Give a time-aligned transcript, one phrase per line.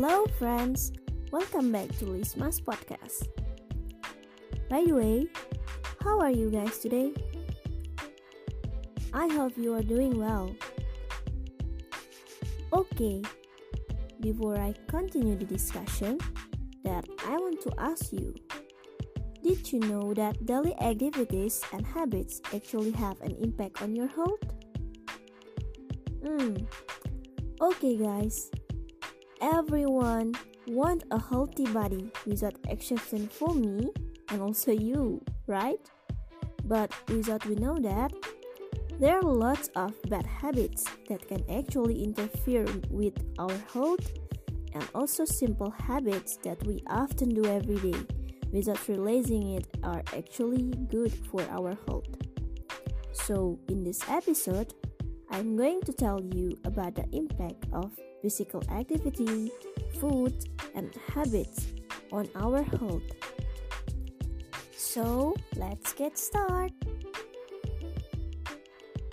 [0.00, 0.92] Hello, friends.
[1.32, 3.26] Welcome back to Lisma's podcast.
[4.70, 5.26] By the way,
[6.04, 7.10] how are you guys today?
[9.12, 10.54] I hope you are doing well.
[12.72, 13.24] Okay,
[14.20, 16.22] before I continue the discussion,
[16.84, 18.38] that I want to ask you
[19.42, 24.46] Did you know that daily activities and habits actually have an impact on your health?
[26.22, 26.54] Hmm.
[27.58, 28.54] Okay, guys.
[29.40, 30.34] Everyone
[30.66, 33.88] want a healthy body without exception for me
[34.30, 35.78] and also you, right?
[36.64, 38.12] But without we know that
[38.98, 44.10] there are lots of bad habits that can actually interfere with our health
[44.74, 47.98] and also simple habits that we often do every day
[48.50, 52.08] without realizing it are actually good for our health.
[53.12, 54.74] So, in this episode,
[55.30, 59.52] I'm going to tell you about the impact of physical activity,
[60.00, 60.34] food,
[60.74, 61.66] and habits
[62.12, 63.02] on our health.
[64.72, 66.72] So, let's get started.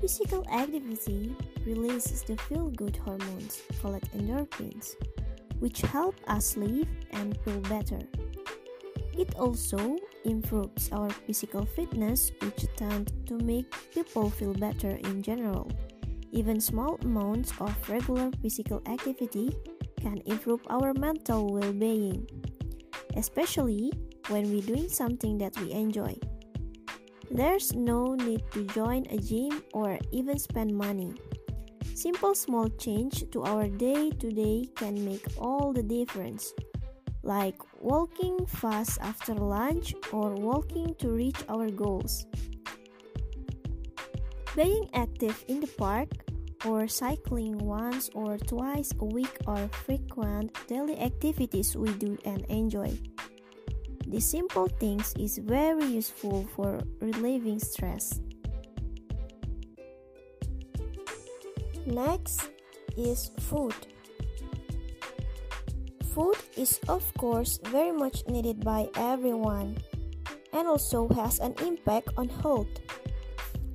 [0.00, 1.34] Physical activity
[1.66, 4.94] releases the feel good hormones called endorphins,
[5.58, 8.00] which help us live and feel better.
[9.18, 15.68] It also improves our physical fitness, which tend to make people feel better in general.
[16.30, 19.56] Even small amounts of regular physical activity
[20.00, 22.26] can improve our mental well being,
[23.16, 23.92] especially
[24.28, 26.14] when we're doing something that we enjoy.
[27.30, 31.14] There's no need to join a gym or even spend money.
[31.94, 36.54] Simple small change to our day to day can make all the difference,
[37.22, 42.26] like walking fast after lunch or walking to reach our goals.
[44.58, 46.10] Being active in the park
[46.66, 52.98] or cycling once or twice a week are frequent daily activities we do and enjoy.
[54.02, 58.18] These simple things is very useful for relieving stress.
[61.86, 62.50] Next
[62.96, 63.78] is food.
[66.10, 69.78] Food is of course very much needed by everyone
[70.52, 72.74] and also has an impact on health.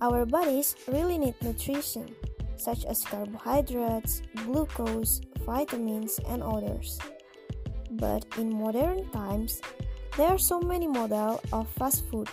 [0.00, 2.14] Our bodies really need nutrition,
[2.56, 6.98] such as carbohydrates, glucose, vitamins, and others.
[7.90, 9.60] But in modern times,
[10.16, 12.28] there are so many models of fast food.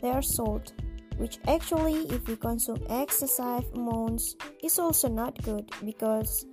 [0.00, 0.72] They are sold,
[1.18, 6.46] which actually, if we consume excessive amounts, is also not good because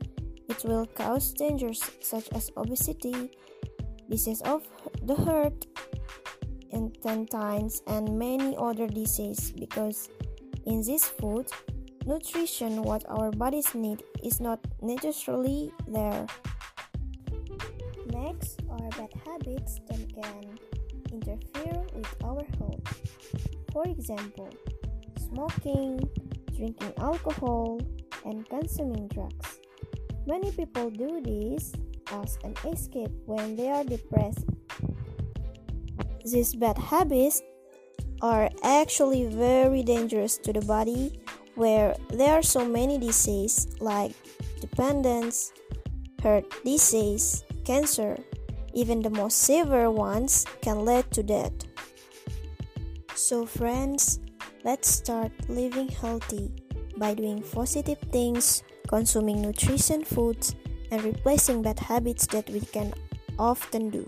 [0.50, 3.31] it will cause dangers such as obesity,
[4.09, 4.67] disease of
[5.03, 5.66] the heart,
[6.72, 10.09] intestines, and many other diseases because
[10.66, 11.48] in this food,
[12.06, 16.26] nutrition what our bodies need is not necessarily there.
[18.08, 20.58] Next are bad habits that can
[21.12, 22.86] interfere with our health.
[23.72, 24.50] For example,
[25.18, 26.00] smoking,
[26.56, 27.80] drinking alcohol,
[28.26, 29.59] and consuming drugs.
[30.26, 31.74] Many people do this
[32.12, 34.46] as an escape when they are depressed.
[36.26, 37.42] These bad habits
[38.22, 41.20] are actually very dangerous to the body
[41.56, 44.14] where there are so many diseases like
[44.59, 45.52] dependence,
[46.22, 48.18] heart disease, cancer,
[48.74, 51.53] even the most severe ones can lead to death.
[53.16, 54.20] So friends,
[54.64, 56.52] let's start living healthy
[56.97, 60.56] by doing positive things, consuming nutrition foods,
[60.92, 62.94] and replacing bad habits that we can
[63.40, 64.08] often do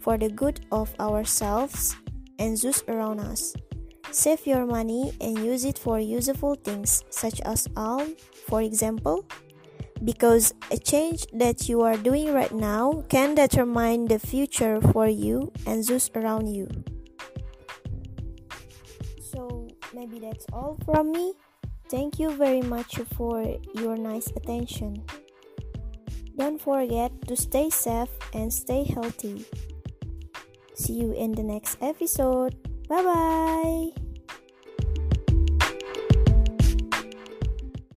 [0.00, 1.96] for the good of ourselves
[2.42, 3.54] and those around us.
[4.10, 8.16] Save your money and use it for useful things such as alm,
[8.48, 9.24] for example,
[10.04, 15.52] because a change that you are doing right now can determine the future for you
[15.66, 16.66] and those around you.
[19.30, 21.34] So, maybe that's all from me.
[21.88, 25.04] Thank you very much for your nice attention.
[26.36, 29.46] Don't forget to stay safe and stay healthy.
[30.74, 32.56] See you in the next episode.
[32.88, 34.01] Bye bye.